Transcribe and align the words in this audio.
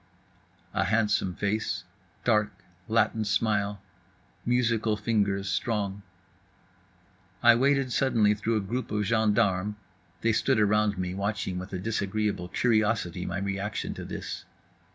A 0.73 0.85
handsome 0.85 1.35
face, 1.35 1.83
dark, 2.23 2.63
Latin 2.87 3.23
smile, 3.23 3.83
musical 4.47 4.97
fingers 4.97 5.47
strong. 5.47 6.01
I 7.43 7.53
waded 7.53 7.91
suddenly 7.93 8.33
through 8.33 8.57
a 8.57 8.61
group 8.61 8.89
of 8.89 9.05
gendarmes 9.05 9.75
(they 10.21 10.33
stood 10.33 10.59
around 10.59 10.97
me 10.97 11.13
watching 11.13 11.59
with 11.59 11.71
a 11.71 11.77
disagreeable 11.77 12.47
curiosity 12.47 13.27
my 13.27 13.37
reaction 13.37 13.93
to 13.93 14.03
this). 14.03 14.43